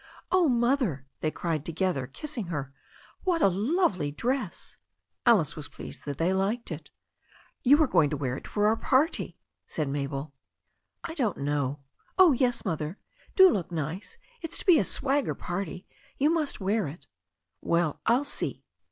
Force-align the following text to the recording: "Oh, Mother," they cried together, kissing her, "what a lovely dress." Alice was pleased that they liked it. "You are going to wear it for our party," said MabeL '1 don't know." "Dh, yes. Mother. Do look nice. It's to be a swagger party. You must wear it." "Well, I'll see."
"Oh, 0.31 0.49
Mother," 0.49 1.05
they 1.19 1.29
cried 1.29 1.63
together, 1.63 2.07
kissing 2.07 2.47
her, 2.47 2.73
"what 3.23 3.43
a 3.43 3.47
lovely 3.49 4.11
dress." 4.11 4.75
Alice 5.27 5.55
was 5.55 5.69
pleased 5.69 6.05
that 6.05 6.17
they 6.17 6.33
liked 6.33 6.71
it. 6.71 6.89
"You 7.63 7.79
are 7.83 7.87
going 7.87 8.09
to 8.09 8.17
wear 8.17 8.35
it 8.35 8.47
for 8.47 8.65
our 8.65 8.75
party," 8.75 9.37
said 9.67 9.87
MabeL 9.87 10.33
'1 11.05 11.13
don't 11.17 11.37
know." 11.37 11.81
"Dh, 12.17 12.33
yes. 12.41 12.65
Mother. 12.65 12.97
Do 13.35 13.51
look 13.51 13.71
nice. 13.71 14.17
It's 14.41 14.57
to 14.57 14.65
be 14.65 14.79
a 14.79 14.83
swagger 14.83 15.35
party. 15.35 15.85
You 16.17 16.31
must 16.31 16.59
wear 16.59 16.87
it." 16.87 17.05
"Well, 17.61 18.01
I'll 18.07 18.23
see." 18.23 18.63